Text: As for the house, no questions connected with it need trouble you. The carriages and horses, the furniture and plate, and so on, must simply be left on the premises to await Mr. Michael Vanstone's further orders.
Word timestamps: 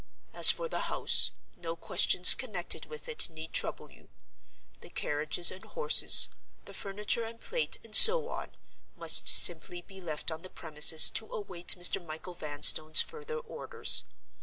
As 0.33 0.49
for 0.49 0.67
the 0.67 0.89
house, 0.89 1.29
no 1.55 1.75
questions 1.75 2.33
connected 2.33 2.87
with 2.87 3.07
it 3.07 3.29
need 3.29 3.53
trouble 3.53 3.91
you. 3.91 4.09
The 4.79 4.89
carriages 4.89 5.51
and 5.51 5.63
horses, 5.63 6.29
the 6.65 6.73
furniture 6.73 7.23
and 7.23 7.39
plate, 7.39 7.77
and 7.83 7.95
so 7.95 8.27
on, 8.27 8.55
must 8.95 9.27
simply 9.29 9.83
be 9.83 10.01
left 10.01 10.31
on 10.31 10.41
the 10.41 10.49
premises 10.49 11.11
to 11.11 11.31
await 11.31 11.75
Mr. 11.77 12.03
Michael 12.03 12.33
Vanstone's 12.33 13.01
further 13.01 13.37
orders. 13.37 14.05